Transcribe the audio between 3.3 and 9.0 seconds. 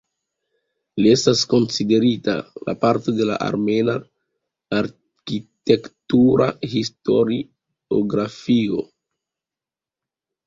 la armena arkitektura historiografio.